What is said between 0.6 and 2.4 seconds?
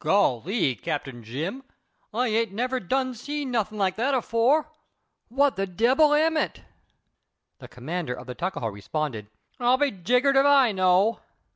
Cap. Jim, I